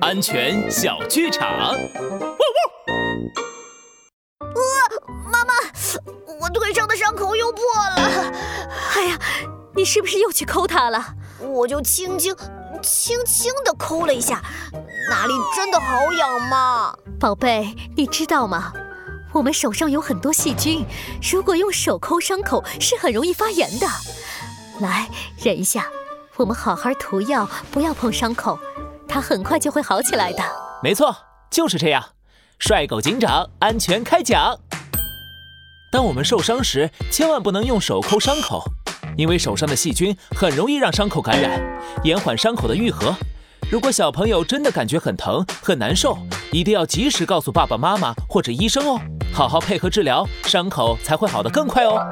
[0.00, 1.48] 安全小剧场。
[5.30, 5.52] 妈妈，
[6.40, 7.62] 我腿上的伤口又破
[7.96, 8.32] 了。
[8.96, 9.18] 哎呀，
[9.74, 11.14] 你是不是又去抠它了？
[11.40, 12.34] 我就轻轻、
[12.82, 14.42] 轻轻地抠了一下，
[15.08, 16.96] 哪里真的好痒吗？
[17.20, 18.72] 宝贝，你知道吗？
[19.32, 20.84] 我们手上有很多细菌，
[21.32, 23.86] 如果用手抠伤口是很容易发炎的。
[24.80, 25.08] 来，
[25.38, 25.86] 忍一下，
[26.36, 28.58] 我们好好涂药，不要碰伤口，
[29.14, 30.42] 它很快就会好起来的。
[30.82, 31.16] 没错，
[31.48, 32.04] 就是这样。
[32.58, 34.58] 帅狗警长，安全开讲。
[35.92, 38.64] 当我们受伤时，千万不能用手抠伤口，
[39.16, 41.62] 因为手上的细菌很容易让伤口感染，
[42.02, 43.14] 延缓伤口的愈合。
[43.70, 46.18] 如果小朋友真的感觉很疼、很难受，
[46.50, 49.00] 一定要及时告诉爸爸妈妈或者医生哦，
[49.32, 52.04] 好好配合治疗，伤口才会好得更快哦。